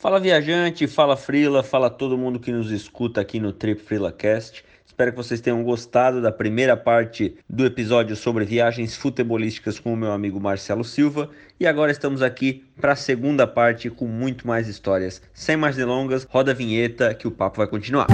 [0.00, 4.64] Fala viajante, fala Frila, fala todo mundo que nos escuta aqui no Trip FrilaCast.
[4.86, 9.96] Espero que vocês tenham gostado da primeira parte do episódio sobre viagens futebolísticas com o
[9.96, 11.28] meu amigo Marcelo Silva.
[11.60, 15.20] E agora estamos aqui para a segunda parte com muito mais histórias.
[15.34, 18.06] Sem mais delongas, roda a vinheta que o papo vai continuar.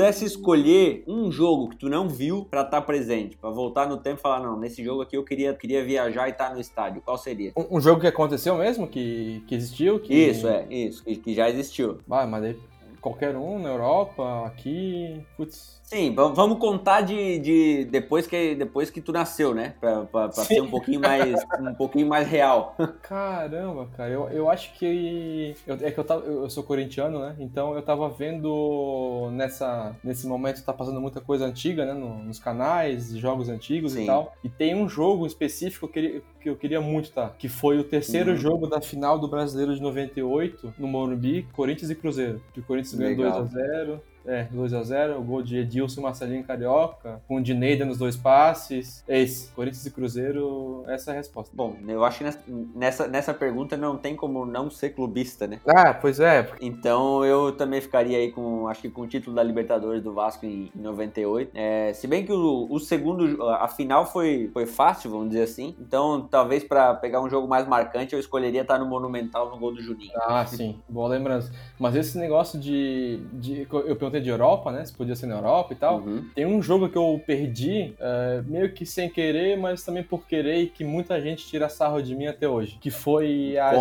[0.00, 3.98] Pudesse escolher um jogo que tu não viu para estar tá presente, para voltar no
[3.98, 6.60] tempo e falar, não, nesse jogo aqui eu queria, queria viajar e estar tá no
[6.60, 7.52] estádio, qual seria?
[7.54, 10.00] Um, um, jogo que aconteceu mesmo, que, que existiu?
[10.00, 10.14] Que...
[10.14, 11.98] Isso, é, isso, que, que já existiu.
[12.10, 12.58] Ah, mas aí
[12.98, 19.00] qualquer um na Europa, aqui, putz, Sim, vamos contar de, de depois, que, depois que
[19.00, 19.74] tu nasceu, né?
[19.80, 22.76] Pra, pra, pra ser um pouquinho mais um pouquinho mais real.
[23.02, 25.52] Caramba, cara, eu, eu acho que.
[25.66, 27.34] Eu, é que eu, tava, eu sou corintiano, né?
[27.40, 31.92] Então eu tava vendo nessa, nesse momento tá passando muita coisa antiga, né?
[31.92, 34.04] nos canais, jogos antigos Sim.
[34.04, 34.32] e tal.
[34.44, 37.30] E tem um jogo específico que eu queria, que eu queria muito, tá?
[37.36, 38.36] Que foi o terceiro uhum.
[38.36, 42.40] jogo da final do Brasileiro de 98 no Morumbi, Corinthians e Cruzeiro.
[42.54, 44.00] Que o Corinthians ganhou 2x0.
[44.26, 49.04] É, 2x0, o gol de Edilson Marcelinho Carioca, com o Dinei dando os dois passes.
[49.08, 51.54] É esse, Corinthians e Cruzeiro, essa é a resposta.
[51.54, 55.60] Bom, eu acho que nessa, nessa pergunta não tem como não ser clubista, né?
[55.66, 56.48] Ah, pois é.
[56.60, 60.44] Então eu também ficaria aí com, acho que com o título da Libertadores do Vasco
[60.46, 61.50] em, em 98.
[61.54, 65.74] É, se bem que o, o segundo, a final foi, foi fácil, vamos dizer assim.
[65.78, 69.74] Então talvez para pegar um jogo mais marcante eu escolheria estar no Monumental no gol
[69.74, 70.12] do Juninho.
[70.16, 71.52] Ah, sim, boa lembrança.
[71.78, 74.84] Mas esse negócio de, de eu perguntei de Europa, né?
[74.84, 75.98] Se podia ser na Europa e tal.
[75.98, 76.28] Uhum.
[76.34, 80.60] Tem um jogo que eu perdi, uh, meio que sem querer, mas também por querer,
[80.60, 82.78] e que muita gente tira sarro de mim até hoje.
[82.80, 83.72] Que foi a,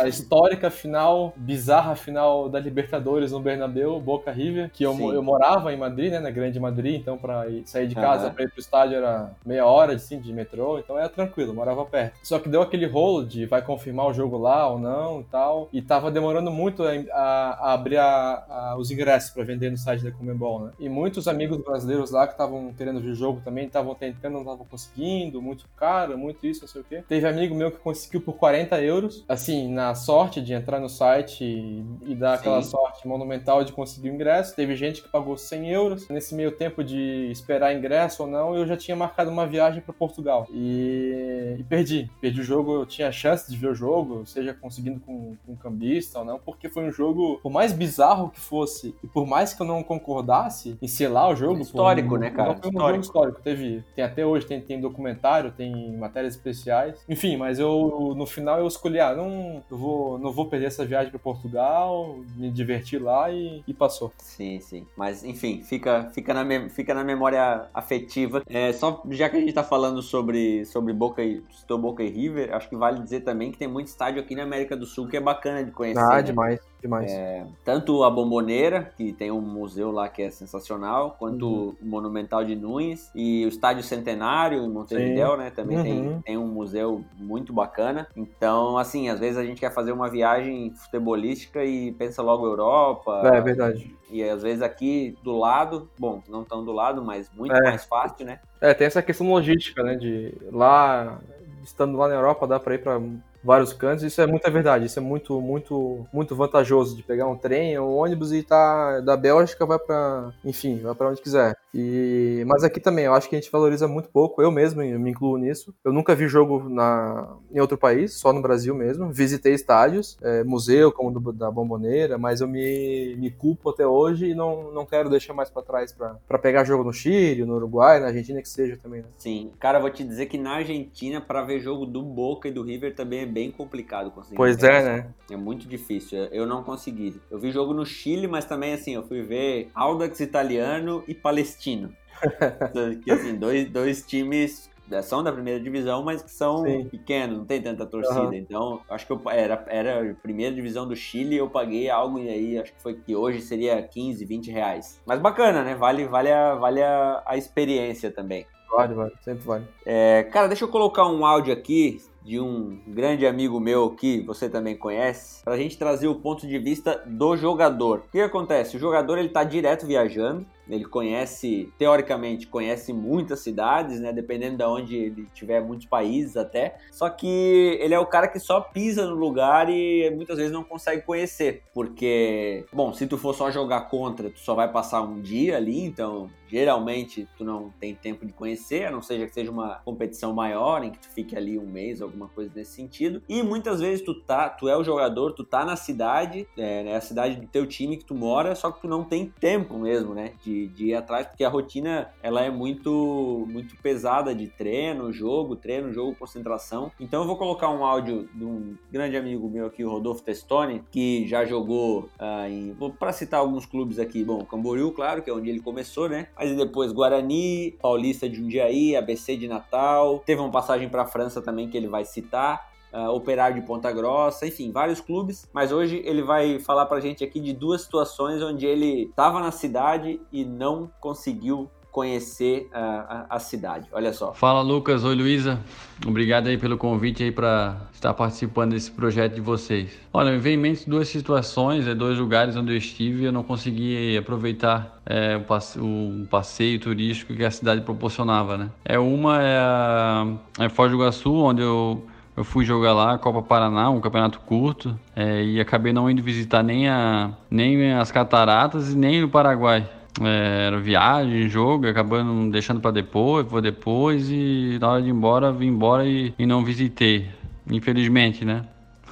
[0.00, 5.72] a histórica final, bizarra final da Libertadores no Bernabéu, Boca River, que eu, eu morava
[5.72, 6.20] em Madrid, né?
[6.20, 8.34] Na Grande Madrid, então pra ir, sair de casa uhum.
[8.34, 12.18] pra ir pro estádio era meia hora assim, de metrô, então era tranquilo, morava perto.
[12.22, 15.68] Só que deu aquele rolo de vai confirmar o jogo lá ou não e tal,
[15.72, 20.04] e tava demorando muito a, a, a abrir a, os ingressos para vender no site
[20.04, 20.72] da Comembol, né?
[20.78, 24.40] E muitos amigos brasileiros lá que estavam querendo ver o jogo também, estavam tentando, não
[24.40, 27.04] estavam conseguindo, muito caro, muito isso, não sei o quê.
[27.08, 31.44] Teve amigo meu que conseguiu por 40 euros, assim, na sorte de entrar no site
[31.44, 32.40] e, e dar Sim.
[32.40, 34.54] aquela sorte monumental de conseguir o ingresso.
[34.54, 36.08] Teve gente que pagou 100 euros.
[36.08, 39.94] Nesse meio tempo de esperar ingresso ou não, eu já tinha marcado uma viagem para
[39.94, 40.46] Portugal.
[40.50, 42.10] E, e, perdi.
[42.20, 45.56] Perdi o jogo, eu tinha chance de ver o jogo, seja conseguindo com, com um
[45.56, 49.54] cambista ou não, porque foi um jogo, por mais bizarro que fosse, e por mais
[49.54, 51.60] que eu não concordasse em selar o jogo.
[51.60, 52.56] Histórico, pô, né, cara?
[52.56, 52.88] Foi um histórico.
[52.88, 53.42] jogo histórico.
[53.42, 57.04] Teve, tem até hoje, tem, tem documentário, tem matérias especiais.
[57.08, 60.84] Enfim, mas eu, no final, eu escolhi, ah, não, eu vou, não vou perder essa
[60.84, 64.12] viagem para Portugal, me divertir lá e, e, passou.
[64.18, 64.86] Sim, sim.
[64.96, 68.42] Mas, enfim, fica, fica, na, fica na memória afetiva.
[68.48, 72.54] É, só, já que a gente tá falando sobre, sobre Boca e, Boca e River,
[72.54, 75.16] acho que vale dizer também que tem muito estádio aqui na América do Sul que
[75.16, 76.00] é bacana de conhecer.
[76.00, 76.58] Ah, né?
[76.80, 77.10] Demais.
[77.10, 81.76] É, tanto a Bomboneira, que tem um museu lá que é sensacional, quanto uhum.
[81.80, 85.50] o Monumental de Nunes e o Estádio Centenário em Montevideo, né?
[85.50, 85.82] Também uhum.
[85.82, 88.08] tem, tem um museu muito bacana.
[88.16, 93.22] Então, assim, às vezes a gente quer fazer uma viagem futebolística e pensa logo Europa.
[93.24, 93.96] É, é verdade.
[94.10, 97.62] E às vezes aqui do lado, bom, não tão do lado, mas muito é.
[97.62, 98.40] mais fácil, né?
[98.60, 99.96] É, tem essa questão logística, né?
[99.96, 101.20] De lá,
[101.62, 103.00] estando lá na Europa, dá para ir para
[103.42, 104.04] vários cantos.
[104.04, 104.86] Isso é muita verdade.
[104.86, 109.16] Isso é muito, muito, muito vantajoso de pegar um trem um ônibus e tá da
[109.16, 111.56] Bélgica vai para, enfim, vai para onde quiser.
[111.74, 114.40] E mas aqui também eu acho que a gente valoriza muito pouco.
[114.42, 115.74] Eu mesmo eu me incluo nisso.
[115.84, 119.12] Eu nunca vi jogo na em outro país, só no Brasil mesmo.
[119.12, 124.30] Visitei estádios, é, museu como do, da Bomboneira, mas eu me, me culpo até hoje
[124.30, 128.00] e não, não quero deixar mais para trás para pegar jogo no Chile, no Uruguai,
[128.00, 129.02] na Argentina que seja também.
[129.02, 129.08] Né?
[129.16, 132.62] Sim, cara, vou te dizer que na Argentina para ver jogo do Boca e do
[132.62, 134.36] River também é bem complicado conseguir.
[134.36, 135.14] Pois é, né?
[135.30, 136.18] É muito difícil.
[136.26, 137.20] Eu não consegui.
[137.30, 141.92] Eu vi jogo no Chile, mas também assim, eu fui ver Audax italiano e palestino.
[143.04, 146.88] que assim, dois, dois times é, são da primeira divisão, mas que são Sim.
[146.88, 148.20] pequenos, não tem tanta torcida.
[148.20, 148.34] Uhum.
[148.34, 152.28] Então, acho que eu, era, era a primeira divisão do Chile, eu paguei algo e
[152.28, 155.00] aí acho que foi que hoje seria 15, 20 reais.
[155.06, 155.74] Mas bacana, né?
[155.74, 158.46] Vale, vale, a, vale a, a experiência também.
[158.70, 159.64] Vale, vale, sempre vale.
[159.84, 164.50] É, cara, deixa eu colocar um áudio aqui de um grande amigo meu que você
[164.50, 168.00] também conhece, para a gente trazer o ponto de vista do jogador.
[168.00, 168.76] O que acontece?
[168.76, 174.12] O jogador ele está direto viajando Ele conhece, teoricamente, conhece muitas cidades, né?
[174.12, 176.78] Dependendo de onde ele tiver, muitos países até.
[176.90, 180.64] Só que ele é o cara que só pisa no lugar e muitas vezes não
[180.64, 181.62] consegue conhecer.
[181.72, 185.80] Porque, bom, se tu for só jogar contra, tu só vai passar um dia ali,
[185.80, 190.32] então geralmente tu não tem tempo de conhecer, a não seja que seja uma competição
[190.32, 193.22] maior, em que tu fique ali um mês, alguma coisa nesse sentido.
[193.28, 196.96] E muitas vezes tu tá, tu é o jogador, tu tá na cidade, é, né,
[196.96, 200.14] a cidade do teu time que tu mora, só que tu não tem tempo mesmo,
[200.14, 205.12] né, de, de ir atrás, porque a rotina, ela é muito, muito pesada de treino,
[205.12, 206.90] jogo, treino, jogo, concentração.
[206.98, 210.82] Então eu vou colocar um áudio de um grande amigo meu aqui, o Rodolfo Testoni,
[210.90, 215.32] que já jogou uh, em, para citar alguns clubes aqui, bom, Camboriú, claro, que é
[215.32, 220.50] onde ele começou, né, mas depois Guarani, Paulista de Jundiaí, ABC de Natal, teve uma
[220.50, 222.68] passagem para a França também que ele vai citar.
[222.92, 225.48] Uh, Operário de Ponta Grossa, enfim, vários clubes.
[225.52, 229.50] Mas hoje ele vai falar pra gente aqui de duas situações onde ele estava na
[229.50, 233.88] cidade e não conseguiu conhecer a, a, a, cidade.
[233.92, 234.32] Olha só.
[234.32, 235.58] Fala Lucas, oi Luísa.
[236.06, 239.98] Obrigado aí pelo convite aí para estar participando desse projeto de vocês.
[240.12, 243.32] Olha, me vem em mente duas situações, é, dois lugares onde eu estive e eu
[243.32, 248.70] não consegui aproveitar é, o, passe o, passeio turístico que a cidade proporcionava, né?
[248.84, 250.26] É uma é, a,
[250.60, 252.06] é Foz do Iguaçu, onde eu
[252.38, 256.62] eu fui jogar lá Copa Paraná, um campeonato curto, é, e acabei não indo visitar
[256.62, 259.90] nem, a, nem as cataratas e nem o Paraguai.
[260.22, 265.10] É, era viagem, jogo, acabando deixando para depois, vou depois e na hora de ir
[265.10, 267.28] embora, vim embora e, e não visitei,
[267.68, 268.64] infelizmente, né?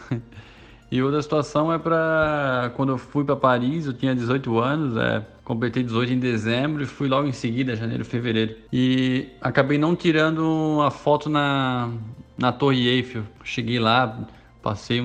[0.89, 5.27] e outra situação é para quando eu fui para Paris, eu tinha 18 anos, é,
[5.43, 8.55] completei 18 em dezembro e fui logo em seguida, janeiro, fevereiro.
[8.73, 11.91] E acabei não tirando a foto na,
[12.37, 13.25] na Torre Eiffel.
[13.45, 14.27] Cheguei lá,
[14.63, 15.03] passei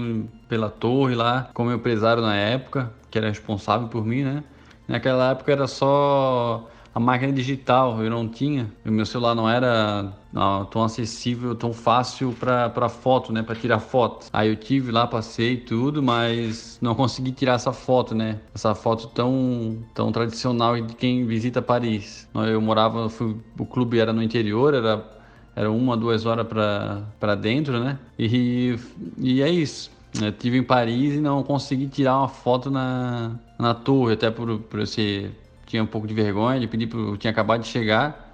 [0.47, 4.43] pela torre lá com meu empresário na época, que era responsável por mim, né?
[4.87, 8.69] Naquela época era só a máquina digital, eu não tinha.
[8.85, 13.79] O meu celular não era não, tão acessível, tão fácil para foto, né, para tirar
[13.79, 14.27] foto.
[14.33, 18.39] Aí eu tive lá, passei tudo, mas não consegui tirar essa foto, né?
[18.53, 22.27] Essa foto tão tão tradicional de quem visita Paris.
[22.33, 25.20] Eu morava, fui, o clube era no interior, era
[25.55, 27.97] era uma, duas horas para dentro, né?
[28.17, 28.77] E,
[29.17, 29.91] e é isso.
[30.19, 34.59] Eu tive em Paris e não consegui tirar uma foto na, na torre, até por,
[34.59, 35.31] por eu ser,
[35.65, 38.33] tinha um pouco de vergonha de pedir, eu tinha acabado de chegar,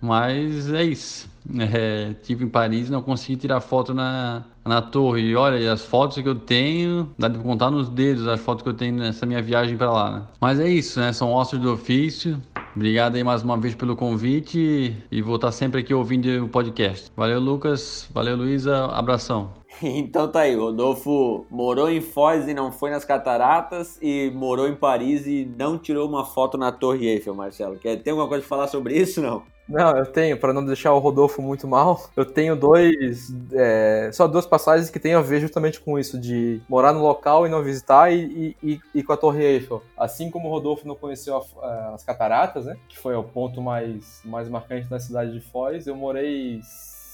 [0.00, 1.28] mas é isso.
[1.58, 5.22] É, tive em Paris e não consegui tirar foto na, na torre.
[5.22, 8.68] E olha, as fotos que eu tenho, dá de contar nos dedos as fotos que
[8.68, 10.10] eu tenho nessa minha viagem para lá.
[10.10, 10.22] Né?
[10.40, 11.12] Mas é isso, né?
[11.12, 12.40] São ossos do ofício.
[12.76, 17.10] Obrigado aí mais uma vez pelo convite e vou estar sempre aqui ouvindo o podcast.
[17.16, 18.06] Valeu, Lucas.
[18.12, 18.84] Valeu, Luísa.
[18.86, 19.54] Abração.
[19.82, 24.74] Então tá aí, Rodolfo morou em Foz e não foi nas cataratas e morou em
[24.74, 27.76] Paris e não tirou uma foto na Torre Eiffel, Marcelo.
[27.78, 29.42] Quer ter alguma coisa para falar sobre isso, não?
[29.68, 33.34] Não, eu tenho, para não deixar o Rodolfo muito mal, eu tenho dois.
[33.52, 37.46] É, só duas passagens que tem a ver justamente com isso, de morar no local
[37.46, 39.82] e não visitar e, e, e com a Torre Eiffel.
[39.96, 42.76] Assim como o Rodolfo não conheceu a, a, as cataratas, né?
[42.88, 46.60] Que foi o ponto mais, mais marcante da cidade de Foz, eu morei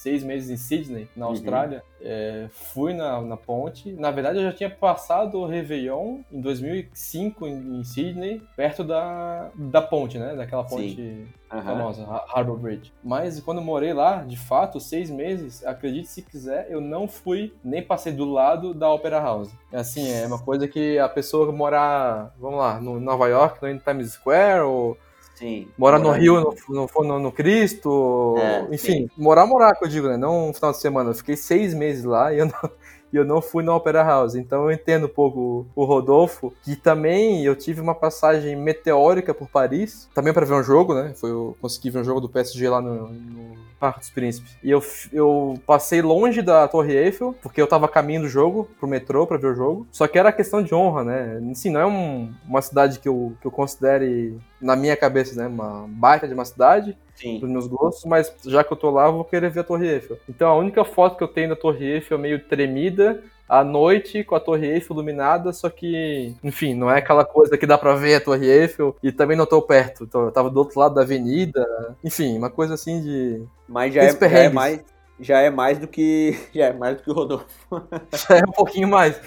[0.03, 1.31] seis meses em Sydney, na uhum.
[1.31, 1.79] Austrália.
[1.79, 1.93] Uhum.
[2.05, 3.93] É, fui na, na ponte.
[3.93, 9.51] Na verdade, eu já tinha passado o Réveillon em 2005 em, em Sydney, perto da,
[9.55, 10.35] da ponte, né?
[10.35, 12.05] Daquela ponte famosa,
[12.35, 12.93] Harbour Bridge.
[13.05, 17.55] Mas quando eu morei lá, de fato, seis meses, acredite se quiser, eu não fui
[17.63, 19.51] nem passei do lado da Opera House.
[19.73, 24.13] Assim, é uma coisa que a pessoa morar, vamos lá, no Nova York, no Times
[24.13, 24.97] Square ou
[25.43, 25.67] Sim.
[25.77, 29.11] Morar no Rio, no, no, no Cristo, é, enfim, sim.
[29.17, 30.17] morar, morar, que eu digo, né?
[30.17, 31.11] Não um final de semana.
[31.11, 32.71] Eu fiquei seis meses lá e eu não,
[33.13, 34.37] e eu não fui na Opera House.
[34.37, 39.49] Então eu entendo um pouco o Rodolfo, que também eu tive uma passagem meteórica por
[39.49, 41.13] Paris, também para ver um jogo, né?
[41.17, 44.57] Foi, eu consegui ver um jogo do PSG lá no, no Parque dos Príncipes.
[44.63, 44.81] E eu,
[45.13, 49.37] eu passei longe da Torre Eiffel, porque eu tava caminho do jogo, pro metrô, pra
[49.37, 49.89] ver o jogo.
[49.91, 51.41] Só que era questão de honra, né?
[51.51, 55.49] Assim, não é um, uma cidade que eu, que eu considere, na minha cabeça, né?
[55.49, 57.41] Uma baita de uma cidade, Sim.
[57.41, 59.89] dos meus gostos, mas já que eu tô lá, eu vou querer ver a Torre
[59.89, 60.17] Eiffel.
[60.29, 64.25] Então a única foto que eu tenho da Torre Eiffel é meio tremida, à noite
[64.25, 67.95] com a Torre Eiffel iluminada, só que, enfim, não é aquela coisa que dá pra
[67.95, 70.05] ver a Torre Eiffel e também não tô perto.
[70.05, 71.67] Então, eu tava do outro lado da avenida,
[72.03, 73.45] enfim, uma coisa assim de.
[73.69, 74.85] Mas já, é, já é, mais.
[75.21, 76.37] Já é mais do que.
[76.53, 77.47] Já é mais do que o Rodolfo.
[78.29, 79.21] já é um pouquinho mais.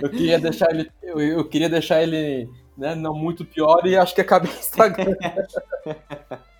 [0.00, 0.90] Eu queria deixar ele.
[1.02, 5.16] Eu, eu queria deixar ele né, não muito pior e acho que acabei estragando.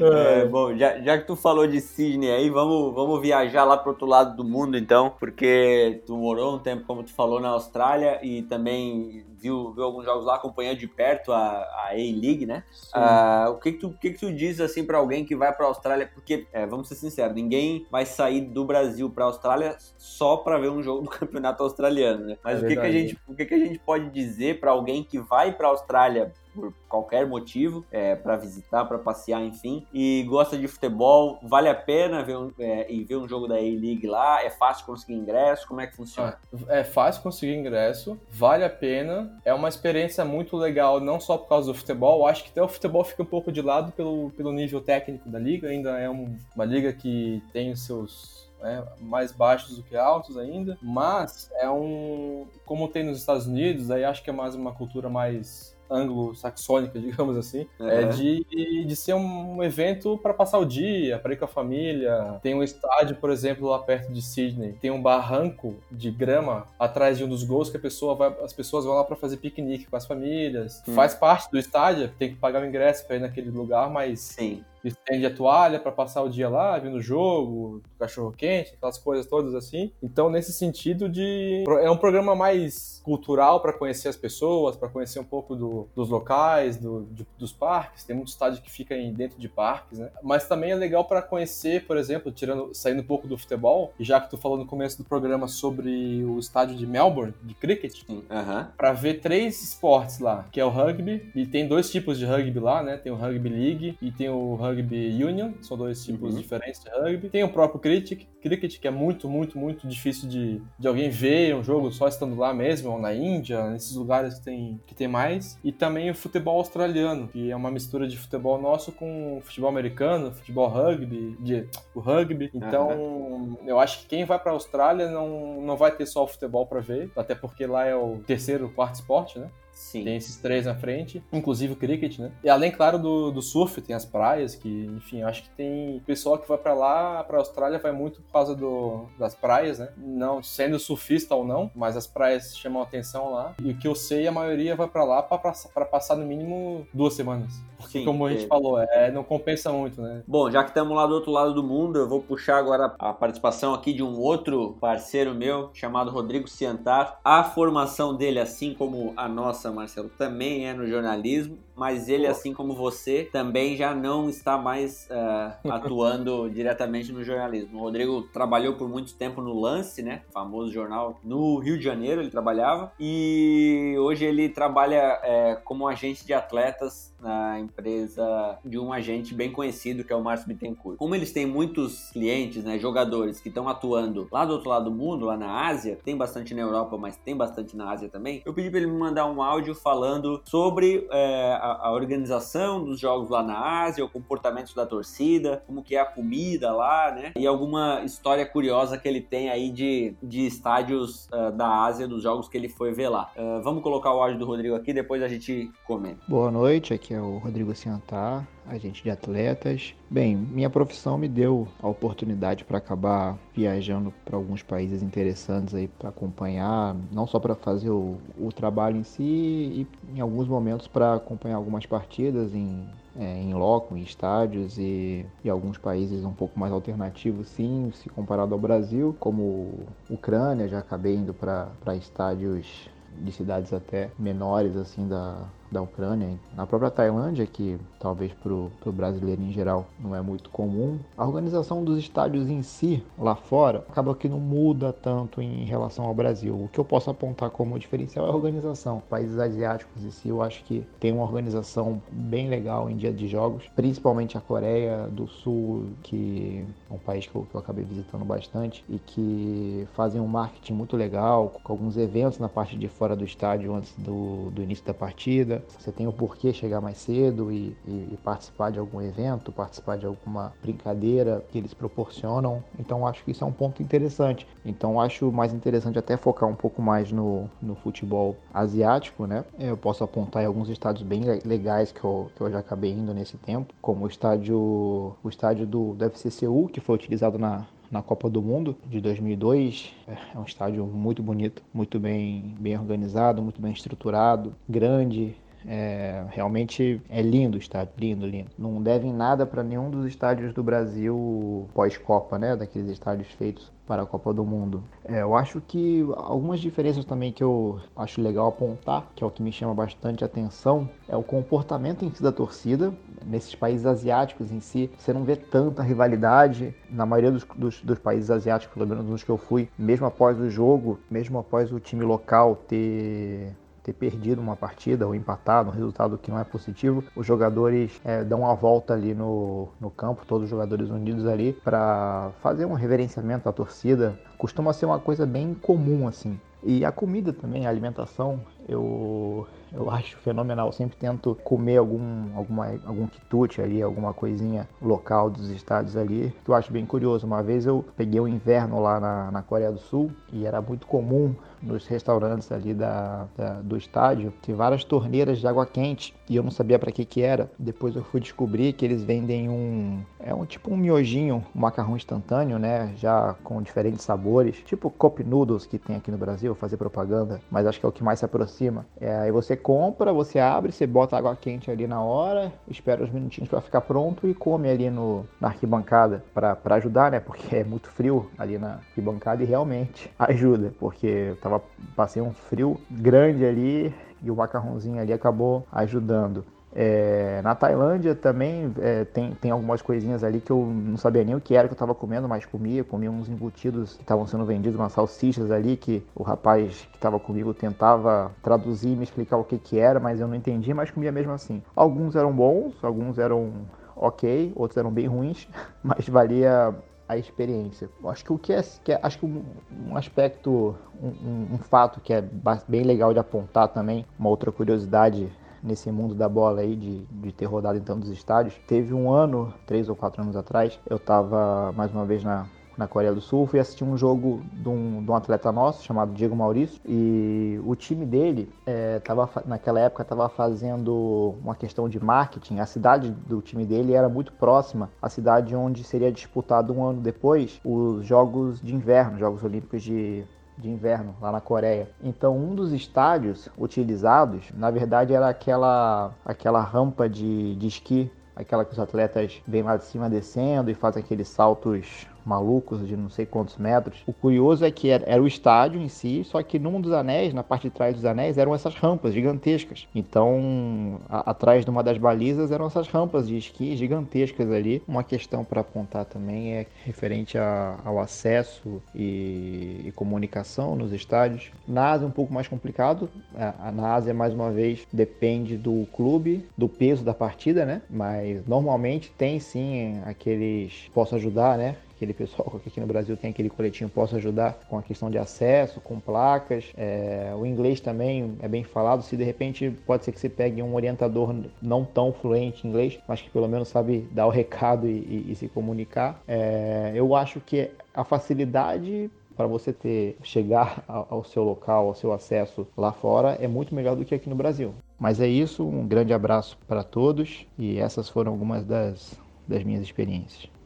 [0.00, 3.90] É, bom, já, já que tu falou de Sydney aí, vamos, vamos viajar lá pro
[3.90, 8.20] outro lado do mundo então, porque tu morou um tempo, como tu falou, na Austrália
[8.22, 12.64] e também viu, viu alguns jogos lá, acompanhando de perto a, a A-League, né?
[12.94, 15.66] Uh, o que que, tu, que que tu diz assim para alguém que vai pra
[15.66, 16.10] Austrália?
[16.12, 20.70] Porque, é, vamos ser sinceros, ninguém vai sair do Brasil pra Austrália só para ver
[20.70, 22.36] um jogo do campeonato australiano, né?
[22.42, 24.70] Mas é o, que que a gente, o que que a gente pode dizer para
[24.70, 30.24] alguém que vai pra Austrália por qualquer motivo, é, para visitar, para passear, enfim, e
[30.28, 34.06] gosta de futebol, vale a pena ver um, é, e ver um jogo da A-League
[34.06, 34.42] lá?
[34.42, 35.68] É fácil conseguir ingresso?
[35.68, 36.38] Como é que funciona?
[36.68, 41.38] É, é fácil conseguir ingresso, vale a pena, é uma experiência muito legal, não só
[41.38, 44.30] por causa do futebol, acho que até o futebol fica um pouco de lado pelo,
[44.30, 48.84] pelo nível técnico da liga, ainda é um, uma liga que tem os seus né,
[49.00, 54.04] mais baixos do que altos ainda, mas é um como tem nos Estados Unidos, aí
[54.04, 57.88] acho que é mais uma cultura mais anglo-saxônica, digamos assim, uhum.
[57.88, 62.38] é de, de ser um evento para passar o dia, para ir com a família.
[62.42, 67.18] Tem um estádio, por exemplo, lá perto de Sydney, tem um barranco de grama atrás
[67.18, 69.86] de um dos gols que a pessoa vai, as pessoas vão lá para fazer piquenique
[69.86, 70.82] com as famílias.
[70.86, 70.94] Hum.
[70.94, 74.64] Faz parte do estádio, tem que pagar o ingresso para ir naquele lugar, mas Sim
[74.88, 79.26] estende a toalha para passar o dia lá, vendo o jogo, cachorro quente, aquelas coisas
[79.26, 79.92] todas assim.
[80.02, 85.18] Então, nesse sentido de é um programa mais cultural para conhecer as pessoas, para conhecer
[85.18, 88.04] um pouco do, dos locais, do, de, dos parques.
[88.04, 90.10] Tem muito estádio que fica em, dentro de parques, né?
[90.22, 94.20] Mas também é legal para conhecer, por exemplo, tirando, saindo um pouco do futebol, já
[94.20, 98.66] que tu falou no começo do programa sobre o estádio de Melbourne de cricket, uhum.
[98.76, 102.58] para ver três esportes lá, que é o rugby e tem dois tipos de rugby
[102.58, 102.96] lá, né?
[102.96, 106.40] Tem o rugby league e tem o rugby union, são dois tipos uhum.
[106.40, 107.28] diferentes de rugby.
[107.30, 111.54] Tem o próprio cricket, cricket que é muito, muito, muito difícil de, de alguém ver
[111.54, 115.08] um jogo só estando lá mesmo, ou na Índia, nesses lugares que tem, que tem
[115.08, 115.58] mais.
[115.62, 120.32] E também o futebol australiano, que é uma mistura de futebol nosso com futebol americano,
[120.32, 122.50] futebol rugby, de, o rugby.
[122.54, 123.56] Então, uhum.
[123.66, 126.66] eu acho que quem vai para a Austrália não, não vai ter só o futebol
[126.66, 129.50] para ver, até porque lá é o terceiro, quarto esporte, né?
[129.78, 130.02] Sim.
[130.02, 132.32] Tem esses três na frente, inclusive o cricket, né?
[132.42, 136.36] E além, claro, do, do surf, tem as praias, que, enfim, acho que tem pessoal
[136.36, 139.88] que vai para lá, pra Austrália, vai muito por causa do, das praias, né?
[139.96, 143.54] Não sendo surfista ou não, mas as praias chamam atenção lá.
[143.62, 147.14] E o que eu sei, a maioria vai para lá para passar no mínimo duas
[147.14, 147.62] semanas.
[147.78, 148.48] Porque, Sim, como a gente é...
[148.48, 150.22] falou, é, não compensa muito, né?
[150.26, 153.12] Bom, já que estamos lá do outro lado do mundo, eu vou puxar agora a
[153.12, 157.20] participação aqui de um outro parceiro meu, chamado Rodrigo Ciantar.
[157.24, 162.52] A formação dele, assim como a nossa, Marcelo, também é no jornalismo mas ele, assim
[162.52, 167.78] como você, também já não está mais uh, atuando diretamente no jornalismo.
[167.78, 170.22] O Rodrigo trabalhou por muito tempo no Lance, né?
[170.28, 172.92] O famoso jornal no Rio de Janeiro, ele trabalhava.
[172.98, 179.50] E hoje ele trabalha é, como agente de atletas na empresa de um agente bem
[179.50, 180.96] conhecido que é o Márcio Bittencourt.
[180.98, 184.92] Como eles têm muitos clientes, né, jogadores que estão atuando lá do outro lado do
[184.92, 188.54] mundo, lá na Ásia, tem bastante na Europa, mas tem bastante na Ásia também, eu
[188.54, 193.42] pedi para ele me mandar um áudio falando sobre é, a, organização dos jogos lá
[193.42, 197.32] na Ásia, o comportamento da torcida, como que é a comida lá, né?
[197.36, 202.22] E alguma história curiosa que ele tem aí de, de estádios uh, da Ásia, dos
[202.22, 203.30] jogos que ele foi ver lá.
[203.36, 206.20] Uh, vamos colocar o áudio do Rodrigo aqui, depois a gente comenta.
[206.28, 209.94] Boa noite, aqui é o Rodrigo Ciantar agente de atletas.
[210.10, 215.88] Bem, minha profissão me deu a oportunidade para acabar viajando para alguns países interessantes aí
[215.88, 220.86] para acompanhar, não só para fazer o, o, trabalho em si, e em alguns momentos
[220.86, 226.32] para acompanhar algumas partidas em, é, em loco, em estádios e, e alguns países um
[226.32, 232.88] pouco mais alternativos, sim, se comparado ao Brasil, como Ucrânia, já acabei indo para estádios
[233.20, 238.92] de cidades até menores assim da, da Ucrânia, na própria Tailândia, que talvez para o
[238.92, 243.84] brasileiro em geral não é muito comum, a organização dos estádios em si, lá fora,
[243.88, 246.54] acaba que não muda tanto em relação ao Brasil.
[246.54, 249.02] O que eu posso apontar como diferencial é a organização.
[249.08, 253.28] Países asiáticos em si, eu acho que tem uma organização bem legal em dia de
[253.28, 257.84] jogos, principalmente a Coreia do Sul, que é um país que eu, que eu acabei
[257.84, 262.88] visitando bastante e que fazem um marketing muito legal, com alguns eventos na parte de
[262.88, 266.98] fora do estádio antes do, do início da partida você tem o porquê chegar mais
[266.98, 272.62] cedo e, e, e, participar de algum evento, participar de alguma brincadeira que eles proporcionam.
[272.78, 274.46] Então acho que isso é um ponto interessante.
[274.64, 279.44] Então acho mais interessante até focar um pouco mais no, no futebol asiático, né?
[279.58, 283.36] Eu posso apontar alguns estádios bem legais que eu, que eu já acabei indo nesse
[283.36, 288.28] tempo, como o estádio, o estádio do, do FCCU, que foi utilizado na, na Copa
[288.28, 289.94] do Mundo de 2002.
[290.34, 295.36] É um estádio muito bonito, muito bem, bem organizado, muito bem estruturado, grande,
[295.70, 298.50] É, realmente é lindo o estádio, lindo, lindo.
[298.58, 302.56] Não devem nada para nenhum dos estádios do Brasil pós-Copa, né?
[302.56, 304.82] Daqueles estádios feitos para a Copa do Mundo.
[305.04, 309.30] É, eu acho que algumas diferenças também que eu acho legal apontar, que é o
[309.30, 312.92] que me chama bastante atenção, é o comportamento em si da torcida.
[313.26, 316.74] Nesses países asiáticos em si, você não vê tanta rivalidade.
[316.90, 320.38] Na maioria dos, dos, dos países asiáticos, pelo menos nos que eu fui, mesmo após
[320.38, 323.54] o jogo, mesmo após o time local ter
[323.88, 328.22] ter perdido uma partida ou empatado, um resultado que não é positivo, os jogadores é,
[328.22, 332.74] dão uma volta ali no, no campo, todos os jogadores unidos ali, para fazer um
[332.74, 334.18] reverenciamento à torcida.
[334.36, 336.38] Costuma ser uma coisa bem comum assim.
[336.62, 340.68] E a comida também, a alimentação, eu, eu acho fenomenal.
[340.68, 346.32] Eu sempre tento comer algum, alguma, algum quitute ali, alguma coisinha local dos estados ali,
[346.44, 347.26] que eu acho bem curioso.
[347.26, 350.86] Uma vez eu peguei o inverno lá na, na Coreia do Sul e era muito
[350.86, 356.36] comum nos restaurantes ali da, da, do estádio, tem várias torneiras de água quente e
[356.36, 357.50] eu não sabia para que que era.
[357.58, 361.96] Depois eu fui descobrir que eles vendem um é um tipo um miojinho, um macarrão
[361.96, 366.76] instantâneo, né, já com diferentes sabores, tipo cup noodles que tem aqui no Brasil, fazer
[366.76, 368.86] propaganda, mas acho que é o que mais se aproxima.
[369.00, 373.10] É, aí você compra, você abre, você bota água quente ali na hora, espera uns
[373.10, 377.64] minutinhos para ficar pronto e come ali no na arquibancada para ajudar, né, porque é
[377.64, 381.62] muito frio ali na arquibancada e realmente ajuda, porque tava
[381.96, 386.44] passei um frio grande ali e o macarrãozinho ali acabou ajudando.
[386.80, 391.34] É, na Tailândia também é, tem, tem algumas coisinhas ali que eu não sabia nem
[391.34, 394.44] o que era que eu estava comendo, mas comia, comia uns embutidos que estavam sendo
[394.44, 399.42] vendidos, umas salsichas ali que o rapaz que estava comigo tentava traduzir me explicar o
[399.42, 401.60] que que era, mas eu não entendi, mas comia mesmo assim.
[401.74, 403.54] Alguns eram bons, alguns eram
[403.96, 405.48] ok, outros eram bem ruins,
[405.82, 406.72] mas valia
[407.08, 407.90] a experiência.
[408.04, 409.42] Acho que o que é, que é acho que um,
[409.88, 412.22] um aspecto, um, um, fato que é
[412.68, 415.28] bem legal de apontar também, uma outra curiosidade
[415.62, 418.58] nesse mundo da bola aí, de, de ter rodado em tantos estádios.
[418.66, 422.46] Teve um ano, três ou quatro anos atrás, eu estava mais uma vez na,
[422.78, 426.12] na Coreia do Sul, fui assistir um jogo de um, de um atleta nosso chamado
[426.12, 431.98] Diego Maurício e o time dele é, tava, naquela época estava fazendo uma questão de
[431.98, 432.60] marketing.
[432.60, 437.00] A cidade do time dele era muito próxima à cidade onde seria disputado um ano
[437.00, 440.24] depois os Jogos de Inverno, Jogos Olímpicos de
[440.58, 441.88] de inverno lá na Coreia.
[442.02, 448.64] Então, um dos estádios utilizados, na verdade, era aquela aquela rampa de, de esqui, aquela
[448.64, 453.08] que os atletas vêm lá de cima descendo e fazem aqueles saltos malucos de não
[453.08, 454.02] sei quantos metros.
[454.06, 457.32] O curioso é que era, era, o estádio em si, só que num dos anéis,
[457.32, 459.88] na parte de trás dos anéis, eram essas rampas gigantescas.
[459.94, 464.82] Então, a, atrás de uma das balizas eram essas rampas de esqui gigantescas ali.
[464.86, 471.50] Uma questão para apontar também é referente a, ao acesso e, e, comunicação nos estádios.
[471.66, 473.08] Na Ásia é um pouco mais complicado.
[473.34, 477.80] A, na Ásia, mais uma vez, depende do clube, do peso da partida, né?
[477.88, 481.76] Mas normalmente tem sim aqueles posso ajudar, né?
[481.98, 485.18] Aquele pessoal que aqui no Brasil tem aquele coletinho possa ajudar com a questão de
[485.18, 486.66] acesso, com placas.
[486.76, 489.02] É, o inglês também é bem falado.
[489.02, 492.98] Se de repente pode ser que você pegue um orientador não tão fluente em inglês,
[493.08, 496.22] mas que pelo menos sabe dar o recado e, e, e se comunicar.
[496.28, 502.12] É, eu acho que a facilidade para você ter chegar ao seu local, ao seu
[502.12, 504.74] acesso lá fora é muito melhor do que aqui no Brasil.
[504.98, 509.82] Mas é isso, um grande abraço para todos e essas foram algumas das, das minhas
[509.82, 510.57] experiências.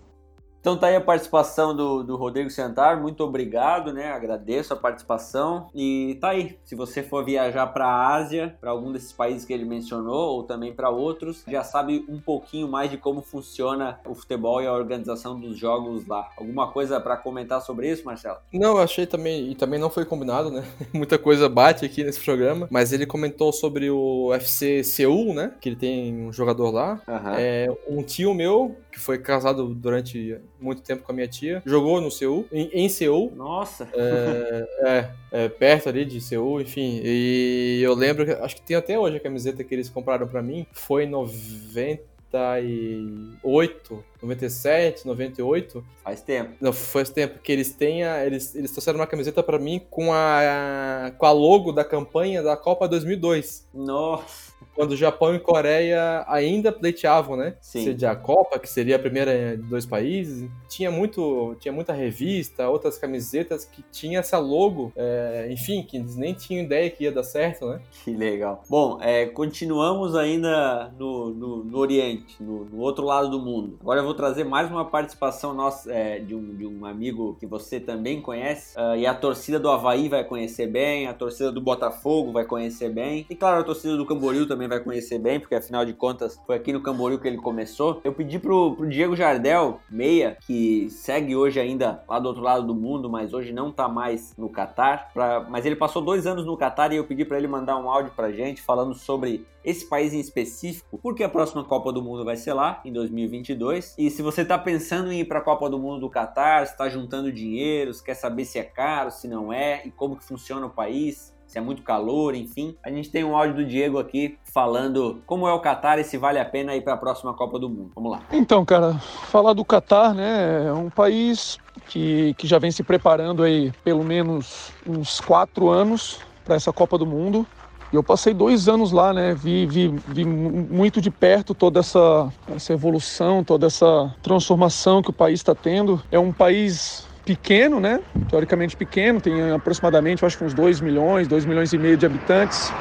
[0.63, 4.13] Então tá aí a participação do, do Rodrigo Santar, muito obrigado, né?
[4.13, 5.69] Agradeço a participação.
[5.75, 9.53] E tá aí, se você for viajar para a Ásia, para algum desses países que
[9.53, 14.15] ele mencionou, ou também para outros, já sabe um pouquinho mais de como funciona o
[14.15, 16.31] futebol e a organização dos jogos lá.
[16.39, 18.39] Alguma coisa para comentar sobre isso, Marcelo?
[18.53, 20.65] Não, eu achei também, e também não foi combinado, né?
[20.95, 25.55] Muita coisa bate aqui nesse programa, mas ele comentou sobre o FC Seul, né?
[25.61, 27.03] Que ele tem um jogador lá.
[27.09, 27.35] Uhum.
[27.37, 31.63] É, um tio meu, que foi casado durante muito tempo com a minha tia.
[31.65, 33.33] Jogou no Seul, em, em Seul.
[33.35, 33.89] Nossa!
[33.95, 34.69] É,
[35.33, 37.01] é, é, perto ali de Seul, enfim.
[37.03, 40.67] E eu lembro, acho que tem até hoje a camiseta que eles compraram para mim.
[40.73, 45.83] Foi em 98, 97, 98.
[46.05, 46.53] Faz tempo.
[46.61, 50.13] Não, faz tempo que eles têm a, eles, eles trouxeram uma camiseta para mim com
[50.13, 53.67] a, com a logo da campanha da Copa 2002.
[53.73, 54.52] Nossa!
[54.75, 57.57] Quando o Japão e Coreia ainda pleiteavam, né?
[57.61, 57.85] Sim.
[57.85, 62.69] Seja a Copa, que seria a primeira de dois países, tinha muito, tinha muita revista,
[62.69, 67.13] outras camisetas que tinha essa logo, é, enfim, que eles nem tinham ideia que ia
[67.13, 67.81] dar certo, né?
[68.05, 68.63] Que legal.
[68.69, 73.79] Bom, é, continuamos ainda no, no, no Oriente, no, no, outro lado do mundo.
[73.81, 77.47] Agora eu vou trazer mais uma participação nossa é, de, um, de um amigo que
[77.47, 81.61] você também conhece, uh, e a torcida do Havaí vai conhecer bem, a torcida do
[81.61, 85.41] Botafogo vai conhecer bem, e claro, a torcida do Camboriú também também vai conhecer bem,
[85.41, 88.01] porque afinal de contas foi aqui no Camboriú que ele começou.
[88.05, 92.67] Eu pedi pro, pro Diego Jardel, meia, que segue hoje ainda lá do outro lado
[92.67, 96.45] do mundo, mas hoje não tá mais no Catar, pra, mas ele passou dois anos
[96.45, 99.89] no Catar e eu pedi para ele mandar um áudio pra gente falando sobre esse
[99.89, 103.95] país em específico, porque a próxima Copa do Mundo vai ser lá em 2022.
[103.97, 106.89] E se você está pensando em ir para a Copa do Mundo do Catar, está
[106.89, 110.71] juntando dinheiro, quer saber se é caro, se não é e como que funciona o
[110.71, 112.75] país, se é muito calor, enfim.
[112.83, 116.17] A gente tem um áudio do Diego aqui falando como é o Catar e se
[116.17, 117.91] vale a pena ir para a próxima Copa do Mundo.
[117.95, 118.23] Vamos lá.
[118.33, 118.95] Então, cara,
[119.29, 124.03] falar do Catar, né, é um país que, que já vem se preparando aí pelo
[124.03, 127.47] menos uns quatro anos para essa Copa do Mundo.
[127.93, 129.35] E eu passei dois anos lá, né?
[129.35, 135.13] Vi, vi, vi muito de perto toda essa, essa evolução, toda essa transformação que o
[135.13, 136.03] país está tendo.
[136.11, 138.01] É um país pequeno, né?
[138.29, 142.75] Teoricamente pequeno, tem aproximadamente, acho que uns 2 milhões, 2 milhões e meio de habitantes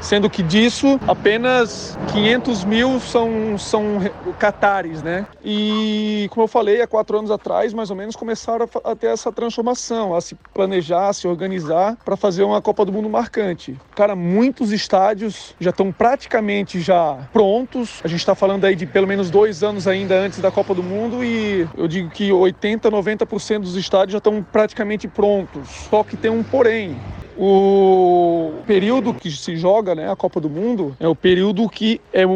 [0.00, 3.98] sendo que disso apenas 500 mil são, são
[4.38, 5.26] catares, né?
[5.44, 9.32] E como eu falei, há quatro anos atrás, mais ou menos, começaram a, ter essa
[9.32, 13.76] transformação, a se planejar, a se organizar para fazer uma Copa do Mundo marcante.
[13.94, 18.00] Cara, muitos estádios já estão praticamente já prontos.
[18.04, 20.82] A gente está falando aí de pelo menos dois anos ainda antes da Copa do
[20.82, 25.68] Mundo e eu digo que 80, 90% dos estádios já estão praticamente prontos.
[25.90, 26.96] Só que tem um porém.
[27.42, 32.26] O período que se joga né, a Copa do Mundo é o período que é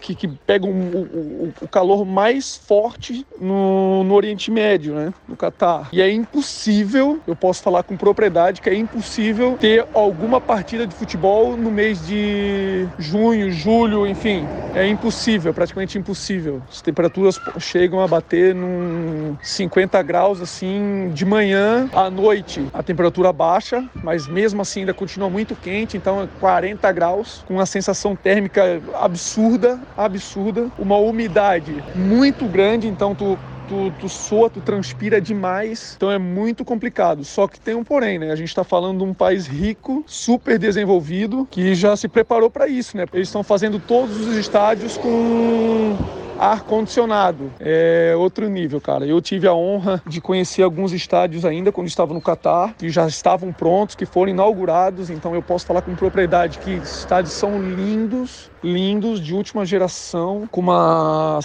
[0.00, 5.12] que, que pegam o, o, o, calor mais forte no, no, Oriente Médio, né?
[5.28, 5.88] No Catar.
[5.92, 10.94] E é impossível, eu posso falar com propriedade, que é impossível ter alguma partida de
[10.94, 14.46] futebol no mês de junho, julho, enfim.
[14.74, 16.62] É impossível, praticamente impossível.
[16.70, 22.66] As temperaturas chegam a bater num 50 graus assim de manhã à noite.
[22.72, 27.54] A temperatura baixa, mas mesmo assim ainda continua muito quente, então é 40 graus, com
[27.54, 34.60] uma sensação térmica absurda absurda, uma umidade muito grande, então tu tu, tu soa, tu
[34.60, 37.24] transpira demais, então é muito complicado.
[37.24, 38.30] Só que tem um porém, né?
[38.30, 42.68] A gente está falando de um país rico, super desenvolvido, que já se preparou para
[42.68, 43.04] isso, né?
[43.12, 45.96] Eles estão fazendo todos os estádios com
[46.38, 47.52] ar-condicionado.
[47.60, 49.06] É outro nível, cara.
[49.06, 53.06] Eu tive a honra de conhecer alguns estádios ainda quando estava no Catar, que já
[53.06, 58.50] estavam prontos, que foram inaugurados, então eu posso falar com propriedade que estádios são lindos,
[58.62, 61.38] lindos, de última geração, com uma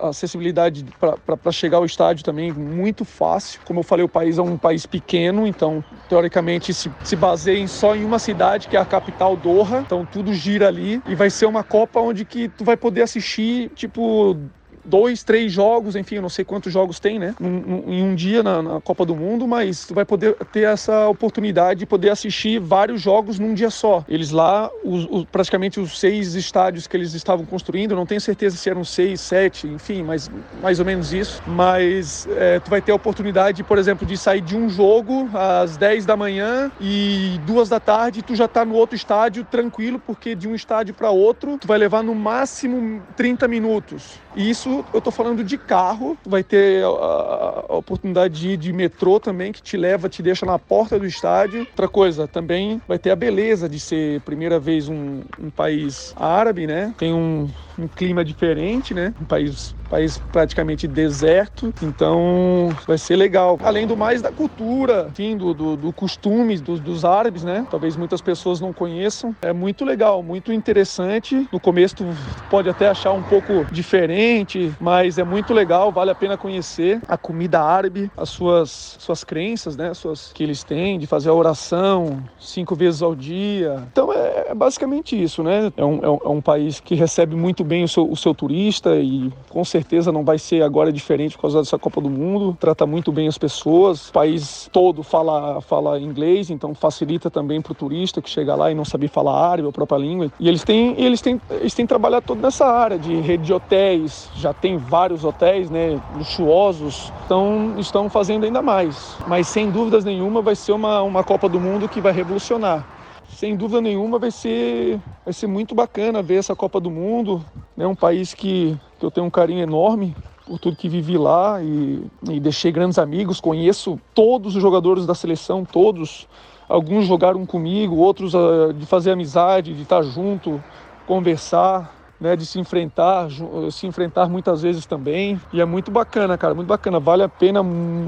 [0.00, 3.60] acessibilidade para chegar ao estádio também muito fácil.
[3.64, 7.96] Como eu falei, o país é um país pequeno, então teoricamente se, se baseia só
[7.96, 11.46] em uma cidade, que é a capital Doha, então tudo gira ali e vai ser
[11.46, 16.22] uma Copa onde que tu vai poder assistir, tipo, como dois, três jogos, enfim, eu
[16.22, 17.34] não sei quantos jogos tem, né?
[17.40, 21.80] em um dia na, na, Copa do Mundo, mas tu vai poder ter essa oportunidade
[21.80, 24.04] de poder assistir vários jogos num dia só.
[24.08, 28.56] Eles lá, os, os, praticamente os seis estádios que eles estavam construindo, não tenho certeza
[28.56, 31.42] se eram seis, sete, enfim, mas mais ou menos isso.
[31.46, 35.76] Mas é, tu vai ter a oportunidade, por exemplo, de sair de um jogo às
[35.76, 40.34] 10 da manhã e duas da tarde tu já tá no outro estádio tranquilo, porque
[40.34, 44.21] de um estádio para outro tu vai levar no máximo 30 minutos.
[44.34, 48.72] E isso eu tô falando de carro, vai ter a, a, oportunidade de ir de
[48.72, 51.60] metrô também, que te leva, te deixa na porta do estádio.
[51.60, 56.66] Outra coisa, também vai ter a beleza de ser primeira vez um, um país árabe,
[56.66, 56.94] né?
[56.96, 59.14] Tem um, um clima diferente, né?
[59.20, 63.58] Um país, país praticamente deserto, então vai ser legal.
[63.62, 67.66] Além do mais da cultura, enfim, do, do, do costume dos, árabes, né?
[67.70, 69.34] Talvez muitas pessoas não conheçam.
[69.42, 71.46] É muito legal, muito interessante.
[71.52, 72.06] No começo tu
[72.48, 77.16] pode até achar um pouco diferente, mas é muito legal, vale a pena conhecer a
[77.18, 79.94] comida árabe, as suas, suas crenças, né?
[79.94, 83.82] Suas, que eles têm de fazer a oração cinco vezes ao dia.
[83.92, 85.72] Então é, é basicamente isso, né?
[85.76, 88.16] É um, é um, é um país que recebe muito muito bem o seu, o
[88.16, 89.81] seu turista e com certeza
[90.12, 92.56] não vai ser agora diferente por causa dessa Copa do Mundo.
[92.58, 94.08] Trata muito bem as pessoas.
[94.08, 98.70] O país todo fala, fala inglês, então facilita também para o turista que chega lá
[98.70, 100.30] e não sabe falar árabe, a própria língua.
[100.38, 104.28] E eles têm, eles têm, eles têm trabalhado todo nessa área de rede de hotéis.
[104.36, 107.12] Já tem vários hotéis, né, luxuosos.
[107.24, 109.16] Então estão fazendo ainda mais.
[109.26, 112.91] Mas sem dúvidas nenhuma vai ser uma, uma Copa do Mundo que vai revolucionar
[113.34, 117.44] sem dúvida nenhuma vai ser, vai ser muito bacana ver essa Copa do Mundo.
[117.76, 117.86] Né?
[117.86, 120.14] um país que, que eu tenho um carinho enorme
[120.46, 123.40] por tudo que vivi lá e, e deixei grandes amigos.
[123.40, 126.28] Conheço todos os jogadores da seleção, todos.
[126.68, 130.62] Alguns jogaram comigo, outros uh, de fazer amizade, de estar junto,
[131.06, 132.01] conversar.
[132.22, 133.28] Né, de se enfrentar,
[133.72, 135.40] se enfrentar muitas vezes também.
[135.52, 137.00] E é muito bacana, cara, muito bacana.
[137.00, 137.60] Vale a pena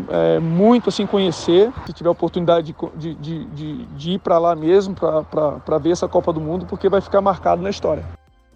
[0.09, 1.72] é, muito assim conhecer.
[1.85, 6.33] Se tiver oportunidade de, de, de, de ir para lá mesmo, para ver essa Copa
[6.33, 8.05] do Mundo, porque vai ficar marcado na história.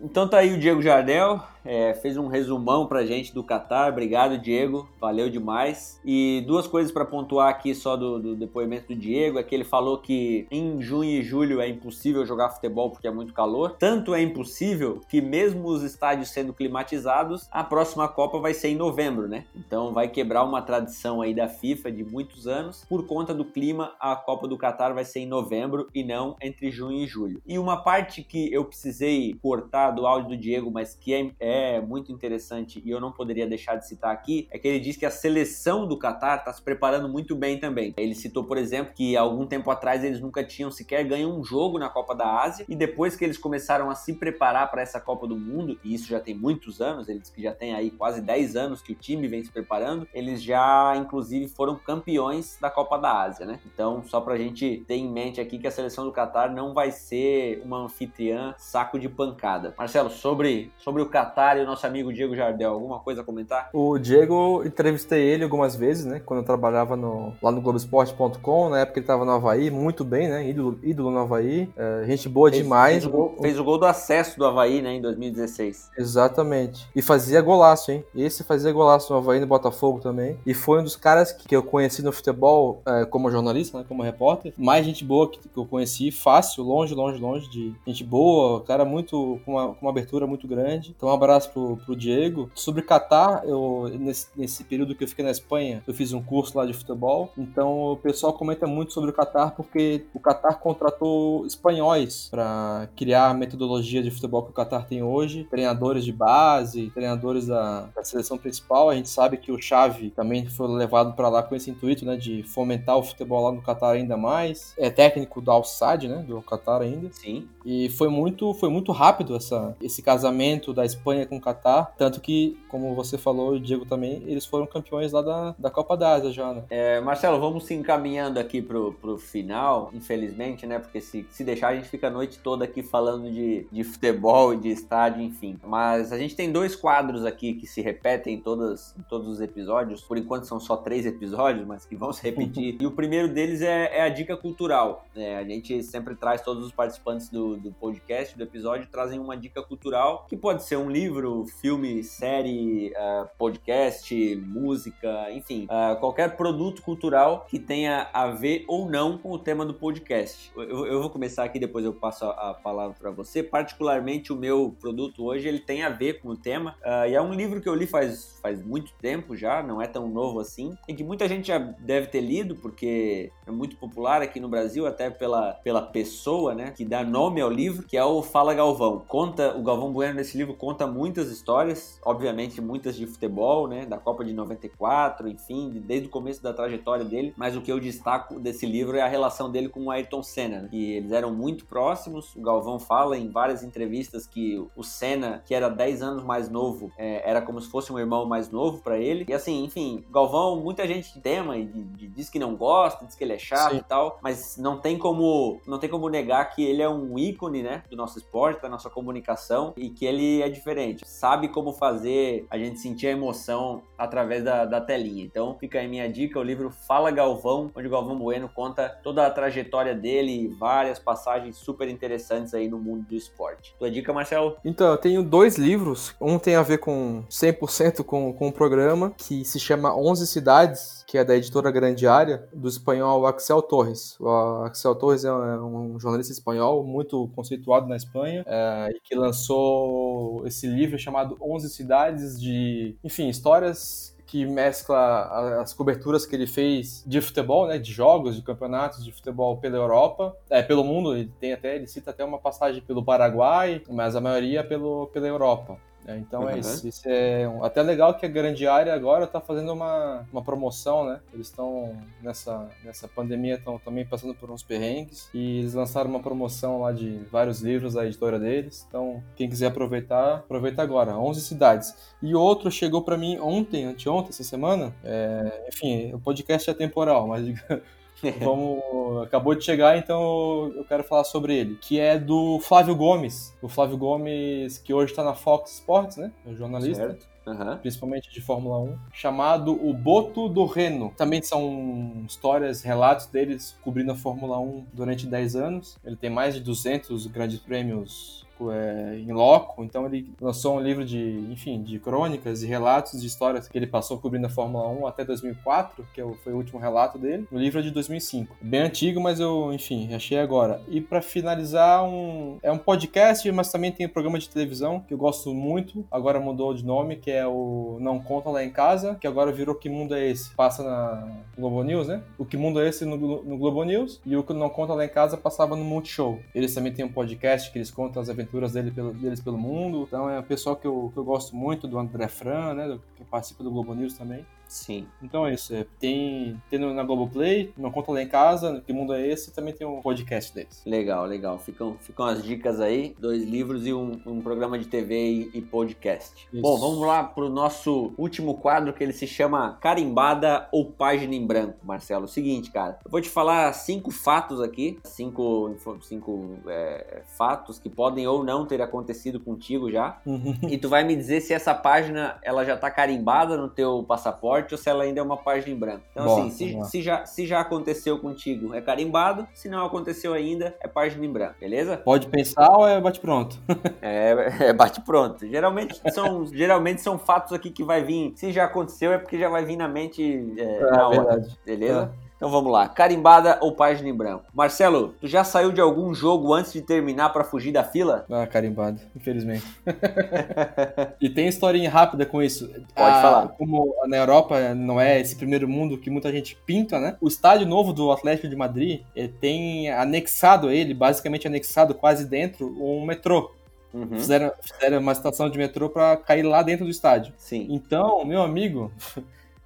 [0.01, 3.90] Então tá aí o Diego Jardel, é, fez um resumão pra gente do Qatar.
[3.90, 4.88] Obrigado, Diego.
[5.01, 6.01] Valeu demais.
[6.05, 9.64] E duas coisas para pontuar aqui só do, do, depoimento do Diego: é que ele
[9.64, 13.77] falou que em junho e julho é impossível jogar futebol porque é muito calor.
[13.79, 18.77] Tanto é impossível que, mesmo os estádios sendo climatizados, a próxima Copa vai ser em
[18.77, 19.44] novembro, né?
[19.55, 22.85] Então vai quebrar uma tradição aí da FIFA de muitos anos.
[22.88, 26.71] Por conta do clima, a Copa do Qatar vai ser em novembro e não entre
[26.71, 27.42] junho e julho.
[27.47, 31.58] E uma parte que eu precisei cortar do áudio do Diego, mas que é, é
[31.59, 34.97] é muito interessante e eu não poderia deixar de citar aqui é que ele diz
[34.97, 37.94] que a seleção do Qatar está se preparando muito bem também.
[37.97, 41.79] Ele citou, por exemplo, que algum tempo atrás eles nunca tinham sequer ganho um jogo
[41.79, 45.27] na Copa da Ásia e depois que eles começaram a se preparar para essa Copa
[45.27, 48.57] do Mundo, e isso já tem muitos anos, eles que já tem aí quase 10
[48.57, 53.23] anos que o time vem se preparando, eles já inclusive foram campeões da Copa da
[53.23, 53.61] Ásia, né?
[53.66, 56.90] Então, só pra gente ter em mente aqui que a seleção do Qatar não vai
[56.90, 59.75] ser uma anfitriã saco de pancada.
[59.77, 62.72] Marcelo, sobre, sobre o Qatar e o nosso amigo Diego Jardel.
[62.72, 63.70] Alguma coisa a comentar?
[63.72, 66.20] O Diego, entrevistei ele algumas vezes, né?
[66.24, 70.29] Quando eu trabalhava no, lá no Globoesporte.com, na época ele estava no Havaí, muito bem,
[70.29, 70.48] né?
[70.48, 71.70] Ídolo, ídolo no Havaí.
[71.77, 73.05] É, gente boa fez, demais.
[73.05, 74.94] Fez o, gol, fez o, gol, do acesso do Havaí, né?
[74.94, 75.90] Em 2016.
[75.96, 76.88] Exatamente.
[76.94, 78.05] E fazia golaço, hein?
[78.16, 80.38] Esse fazia golaço no Havaí no Botafogo também.
[80.44, 83.85] E foi um dos caras que, que eu conheci no futebol é, como jornalista, né?
[83.87, 84.53] Como repórter.
[84.57, 88.61] Mais gente boa que, que eu conheci, fácil, longe, longe, longe de gente boa.
[88.64, 90.94] Cara muito, com uma, com uma abertura muito grande.
[90.96, 92.51] Então um abraço abraço pro, pro Diego.
[92.55, 96.57] Sobre Catar, eu nesse, nesse período que eu fiquei na Espanha, eu fiz um curso
[96.57, 97.33] lá de futebol.
[97.37, 103.29] Então o pessoal comenta muito sobre o Catar porque o Catar contratou espanhóis para criar
[103.29, 108.03] a metodologia de futebol que o Catar tem hoje, treinadores de base, treinadores da, da
[108.03, 108.88] seleção principal.
[108.88, 112.17] A gente sabe que o Xavi também foi levado para lá com esse intuito, né,
[112.17, 114.73] de fomentar o futebol lá no Catar ainda mais.
[114.79, 117.09] É técnico do Al Sadd, né, do Catar ainda.
[117.12, 117.49] Sim.
[117.64, 122.21] E foi muito, foi muito rápido essa, esse casamento da Espanha com o Catar, tanto
[122.21, 126.15] que, como você falou, o Diego também, eles foram campeões lá da, da Copa da
[126.15, 126.65] Ásia já, né?
[126.71, 130.79] É, Marcelo, vamos se encaminhando aqui pro, pro final, infelizmente, né?
[130.79, 134.55] Porque se, se deixar, a gente fica a noite toda aqui falando de, de futebol
[134.55, 135.59] e de estádio, enfim.
[135.65, 139.41] Mas a gente tem dois quadros aqui que se repetem em, todas, em todos os
[139.41, 140.03] episódios.
[140.03, 142.77] Por enquanto são só três episódios, mas que vão se repetir.
[142.81, 145.05] e o primeiro deles é, é a dica cultural.
[145.17, 149.37] É, a gente sempre traz todos os participantes do, do podcast, do episódio, trazem uma
[149.37, 155.99] dica cultural, que pode ser um livro, livro, filme, série, uh, podcast, música, enfim, uh,
[155.99, 160.53] qualquer produto cultural que tenha a ver ou não com o tema do podcast.
[160.55, 163.42] Eu, eu vou começar aqui, depois eu passo a, a palavra para você.
[163.42, 167.23] Particularmente, o meu produto hoje ele tem a ver com o tema uh, e é
[167.23, 170.77] um livro que eu li faz, faz muito tempo já, não é tão novo assim,
[170.87, 174.87] e que muita gente já deve ter lido porque é muito popular aqui no Brasil,
[174.87, 179.03] até pela, pela pessoa, né, que dá nome ao livro, que é o Fala Galvão.
[179.09, 183.87] Conta, o Galvão Bueno nesse livro conta muito muitas histórias, obviamente muitas de futebol, né,
[183.87, 187.79] da Copa de 94, enfim, desde o começo da trajetória dele, mas o que eu
[187.79, 191.33] destaco desse livro é a relação dele com o Ayrton Senna, né, que eles eram
[191.33, 196.25] muito próximos, o Galvão fala em várias entrevistas que o Senna, que era 10 anos
[196.25, 199.65] mais novo, é, era como se fosse um irmão mais novo para ele, e assim,
[199.65, 203.73] enfim, Galvão, muita gente tema e diz que não gosta, diz que ele é chato
[203.73, 203.79] Sim.
[203.79, 207.63] e tal, mas não tem como não tem como negar que ele é um ícone,
[207.63, 212.46] né, do nosso esporte, da nossa comunicação e que ele é diferente sabe como fazer
[212.51, 215.24] a gente sentir a emoção através da, da telinha.
[215.24, 219.27] Então fica aí minha dica, o livro Fala Galvão, onde o Galvão Bueno conta toda
[219.27, 223.74] a trajetória dele e várias passagens super interessantes aí no mundo do esporte.
[223.79, 224.57] Tua dica, Marcelo?
[224.64, 226.14] Então, eu tenho dois livros.
[226.20, 230.98] Um tem a ver com 100% com, com o programa, que se chama 11 Cidades,
[231.09, 234.14] que é da editora Grande Área, do espanhol Axel Torres.
[234.21, 234.29] O
[234.62, 240.99] Axel Torres é um jornalista espanhol muito conceituado na Espanha é, que lançou esse livro
[240.99, 247.66] chamado 11 Cidades de, enfim, histórias que mescla as coberturas que ele fez de futebol,
[247.66, 251.77] né, de jogos, de campeonatos de futebol pela Europa, é, pelo mundo, ele tem até,
[251.77, 255.79] ele cita até uma passagem pelo Paraguai, mas a maioria pelo, pela Europa.
[256.07, 256.49] É, então uhum.
[256.49, 256.89] é isso.
[256.89, 261.05] isso é um, até legal que a grande área agora está fazendo uma, uma promoção,
[261.05, 261.21] né?
[261.35, 266.21] Eles estão nessa, nessa pandemia, estão também passando por uns perrengues e eles lançaram uma
[266.21, 268.87] promoção lá de vários livros da editora deles.
[268.89, 271.17] Então, quem quiser aproveitar, aproveita agora.
[271.17, 271.95] 11 cidades.
[272.23, 274.95] E outro chegou para mim ontem, anteontem, essa semana.
[275.05, 277.47] É, enfim, o podcast é temporal, mas
[278.41, 283.55] Vamos, acabou de chegar, então eu quero falar sobre ele, que é do Flávio Gomes.
[283.63, 286.33] O Flávio Gomes, que hoje está na Fox Sports, né?
[286.47, 287.09] É jornalista.
[287.09, 287.39] Certo.
[287.49, 287.79] Uhum.
[287.79, 291.15] principalmente de Fórmula 1, chamado O Boto do Reno.
[291.17, 295.99] Também são histórias, relatos deles cobrindo a Fórmula 1 durante 10 anos.
[296.05, 301.05] Ele tem mais de 200 grandes prêmios é, em loco, então ele lançou um livro
[301.05, 305.07] de, enfim, de crônicas e relatos de histórias que ele passou cobrindo a Fórmula 1
[305.07, 307.47] até 2004, que é foi o último relato dele.
[307.51, 308.57] O livro é de 2005.
[308.61, 310.81] Bem antigo, mas eu, enfim, achei agora.
[310.88, 315.14] E para finalizar, um, é um podcast, mas também tem um programa de televisão que
[315.14, 319.16] eu gosto muito, agora mudou de nome, que é o Não Conta Lá em Casa,
[319.21, 320.55] que agora virou Que Mundo é Esse?
[320.55, 322.23] Passa na Globo News, né?
[322.38, 325.05] O Que Mundo é Esse no, no Globo News e o que Não Conta Lá
[325.05, 326.38] em Casa passava no Multishow.
[326.55, 329.59] Eles também têm um podcast que eles contam as aventuras aventuras dele pelo, deles pelo
[329.59, 330.05] mundo.
[330.07, 333.25] Então é um pessoal que eu, que eu gosto muito, do André Fran, né, que
[333.25, 334.45] participa do Globo News também.
[334.69, 335.07] Sim.
[335.23, 335.75] Então é isso.
[335.75, 339.73] É, tem, tem na Globoplay, não conta lá em casa, que mundo é esse, também
[339.73, 340.83] tem um podcast deles.
[340.85, 341.59] Legal, legal.
[341.59, 345.63] Ficam, ficam as dicas aí, dois livros e um, um programa de TV e, e
[345.63, 346.47] podcast.
[346.53, 346.63] Isso.
[346.63, 351.47] Bom, vamos lá pro nosso último quadro que ele se chama Carimbada ou Página em
[351.47, 352.29] Branco, Marcelo.
[352.29, 358.27] Seguinte, cara, eu vou te falar cinco fatos aqui, cinco, cinco é, fatos que podem
[358.27, 360.59] ou não ter acontecido contigo já, uhum.
[360.69, 364.58] e tu vai me dizer se essa página ela já tá carimbada no teu passaporte
[364.73, 366.03] ou se ela ainda é uma página em branco.
[366.11, 369.47] Então, Boa, assim, se, se, já, se já aconteceu contigo, é carimbado.
[369.55, 371.97] Se não aconteceu ainda, é página em branco, beleza?
[371.99, 373.59] Pode pensar ou é bate-pronto?
[374.03, 375.47] é, é bate-pronto.
[375.47, 378.33] Geralmente são, geralmente são fatos aqui que vai vir.
[378.37, 381.21] Se já aconteceu, é porque já vai vir na mente é, é na hora.
[381.21, 381.59] Verdade.
[381.64, 382.12] Beleza?
[382.25, 382.28] É.
[382.38, 384.44] Então vamos lá, carimbada ou página em branco?
[384.55, 388.24] Marcelo, tu já saiu de algum jogo antes de terminar para fugir da fila?
[388.31, 389.64] Ah, carimbada, infelizmente.
[391.20, 392.68] e tem historinha rápida com isso.
[392.68, 393.48] Pode ah, falar.
[393.48, 397.16] Como na Europa não é esse primeiro mundo que muita gente pinta, né?
[397.20, 399.01] O estádio novo do Atlético de Madrid
[399.40, 403.51] tem anexado a ele, basicamente anexado quase dentro, um metrô.
[403.92, 404.11] Uhum.
[404.11, 407.33] Fizeram, fizeram uma estação de metrô para cair lá dentro do estádio.
[407.37, 407.66] Sim.
[407.68, 408.92] Então, meu amigo,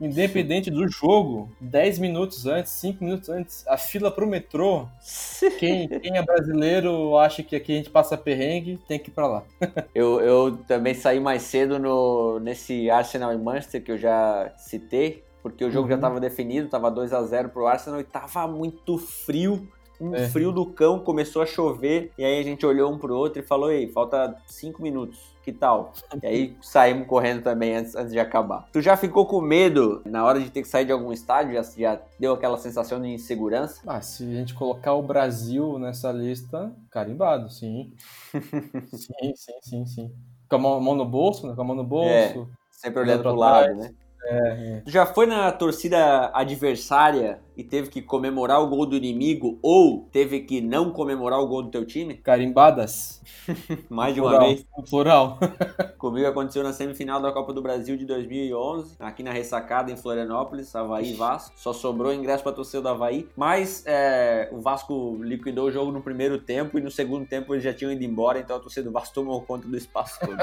[0.01, 4.87] Independente do jogo, 10 minutos antes, 5 minutos antes, a fila pro metrô,
[5.59, 9.27] quem, quem é brasileiro acha que aqui a gente passa perrengue, tem que ir pra
[9.27, 9.43] lá.
[9.95, 15.25] eu, eu também saí mais cedo no, nesse Arsenal e Manchester que eu já citei,
[15.43, 15.91] porque o jogo uhum.
[15.91, 19.69] já estava definido, estava 2 a 0 pro Arsenal e tava muito frio
[20.01, 20.29] um é.
[20.29, 23.47] frio do cão, começou a chover, e aí a gente olhou um pro outro e
[23.47, 25.93] falou, ei, falta cinco minutos que tal?
[26.23, 28.69] E aí saímos correndo também antes, antes de acabar.
[28.73, 31.55] Tu já ficou com medo na hora de ter que sair de algum estádio?
[31.55, 33.83] Já, já deu aquela sensação de insegurança?
[33.87, 37.93] Ah, se a gente colocar o Brasil nessa lista, carimbado, sim.
[38.93, 40.13] sim, sim, sim, sim.
[40.49, 41.55] Com a mão, no bolso, né?
[41.55, 42.09] Com a mão no bolso.
[42.09, 43.91] É, sempre olhando pro lado, né?
[44.25, 44.83] É, é.
[44.87, 50.41] Já foi na torcida adversária e teve que comemorar o gol do inimigo ou teve
[50.41, 52.15] que não comemorar o gol do teu time?
[52.15, 53.23] Carimbadas.
[53.89, 54.67] Mais de uma plural, vez.
[54.89, 55.39] Plural.
[55.99, 60.75] Comigo aconteceu na semifinal da Copa do Brasil de 2011, aqui na Ressacada, em Florianópolis,
[60.75, 61.53] Havaí e Vasco.
[61.57, 66.03] Só sobrou ingresso para torcida do Havaí, mas é, o Vasco liquidou o jogo no
[66.03, 68.93] primeiro tempo e no segundo tempo eles já tinham ido embora, então a torcida do
[68.93, 70.37] Vasco tomou conta do espaço todo.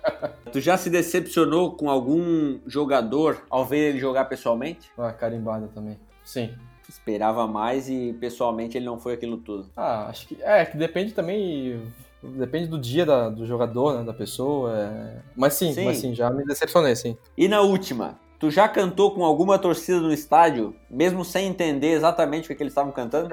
[0.52, 4.90] tu já se decepcionou com algum jogador ao ver ele jogar pessoalmente?
[4.96, 5.98] Ah, carimbada também.
[6.26, 6.52] Sim.
[6.88, 9.70] Esperava mais e pessoalmente ele não foi aquilo tudo.
[9.76, 10.36] Ah, acho que.
[10.42, 11.80] É, que depende também.
[12.22, 14.76] Depende do dia da, do jogador, né, da pessoa.
[14.76, 15.18] É...
[15.34, 17.16] Mas sim, sim, mas sim, já me decepcionei, sim.
[17.36, 22.52] E na última, Tu já cantou com alguma torcida no estádio, mesmo sem entender exatamente
[22.52, 23.30] o que, eles estavam cantando?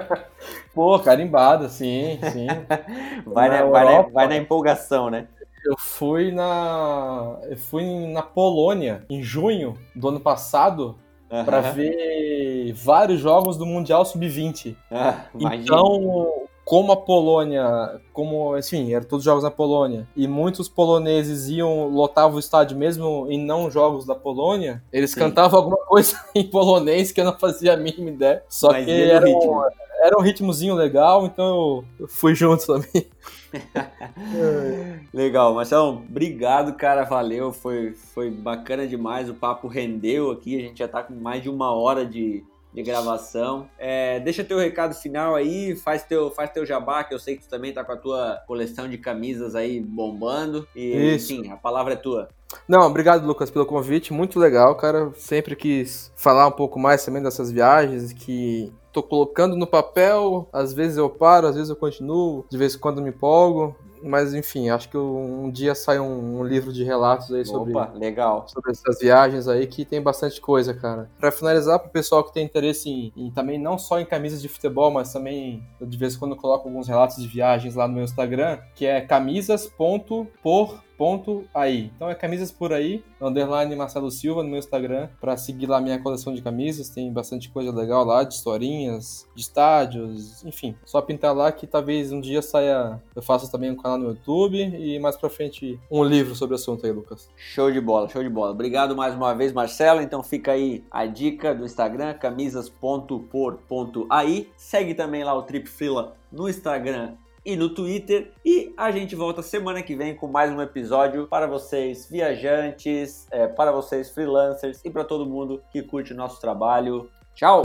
[0.72, 2.46] Pô, carimbada, sim, sim.
[3.26, 5.28] vai, na, na vai, na, vai, na, empolgação, né?
[5.66, 7.38] Eu fui na.
[7.42, 10.96] Eu fui na Polônia em junho do ano passado
[11.30, 11.44] uhum.
[11.44, 14.74] para ver vários jogos do Mundial Sub-20.
[14.90, 21.48] Ah, então, como a Polônia, como, enfim, eram todos jogos na Polônia, e muitos poloneses
[21.48, 25.20] iam, lotavam o estádio mesmo em não jogos da Polônia, eles Sim.
[25.20, 28.42] cantavam alguma coisa em polonês que eu não fazia a mínima ideia.
[28.50, 29.62] Só Mas que era um,
[30.02, 33.06] era um ritmozinho legal, então eu fui junto também.
[35.12, 40.78] Legal, Marcelo, obrigado, cara, valeu, foi, foi bacana demais, o papo rendeu aqui, a gente
[40.78, 43.68] já tá com mais de uma hora de, de gravação.
[43.78, 47.42] É, deixa teu recado final aí, faz teu, faz teu jabá, que eu sei que
[47.42, 50.66] tu também tá com a tua coleção de camisas aí bombando.
[50.74, 51.32] E, Isso.
[51.32, 52.28] enfim, a palavra é tua.
[52.66, 54.12] Não, obrigado, Lucas, pelo convite.
[54.12, 55.12] Muito legal, cara.
[55.16, 60.48] Sempre quis falar um pouco mais também dessas viagens que tô colocando no papel.
[60.52, 63.76] Às vezes eu paro, às vezes eu continuo, de vez em quando me empolgo.
[64.02, 67.92] mas enfim, acho que um dia sai um, um livro de relatos aí sobre, Opa,
[67.94, 68.46] legal.
[68.48, 71.10] sobre essas viagens aí que tem bastante coisa, cara.
[71.18, 74.48] Para finalizar, pro pessoal que tem interesse em, em, também não só em camisas de
[74.48, 78.04] futebol, mas também de vez em quando coloco alguns relatos de viagens lá no meu
[78.04, 81.92] Instagram, que é camisas.por ponto aí.
[81.94, 86.02] Então é camisas por aí, underline Marcelo Silva no meu Instagram, para seguir lá minha
[86.02, 90.74] coleção de camisas, tem bastante coisa legal lá, de historinhas, de estádios, enfim.
[90.84, 94.58] Só pintar lá que talvez um dia saia, eu faça também um canal no YouTube
[94.58, 97.30] e mais pra frente um livro sobre o assunto aí, Lucas.
[97.36, 98.50] Show de bola, show de bola.
[98.50, 100.02] Obrigado mais uma vez, Marcelo.
[100.02, 104.48] Então fica aí a dica do Instagram, camisas.por.ai.
[104.56, 107.14] Segue também lá o Trip Frila no Instagram
[107.48, 108.30] e no Twitter.
[108.44, 113.46] E a gente volta semana que vem com mais um episódio para vocês, viajantes, é,
[113.46, 117.08] para vocês, freelancers e para todo mundo que curte o nosso trabalho.
[117.34, 117.62] Tchau!